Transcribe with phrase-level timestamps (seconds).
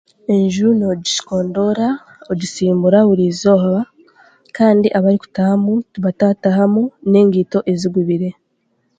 [0.35, 1.87] Enju n'ojikondoora
[2.31, 3.79] ogisumuura burizooba
[4.57, 5.71] kandi abari kutahamu
[6.03, 8.29] batatahamu n'engito zigubire.